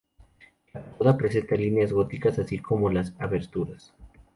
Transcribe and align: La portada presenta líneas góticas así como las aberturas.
La 0.73 0.81
portada 0.83 1.15
presenta 1.15 1.53
líneas 1.55 1.93
góticas 1.93 2.39
así 2.39 2.57
como 2.57 2.89
las 2.89 3.13
aberturas. 3.19 3.93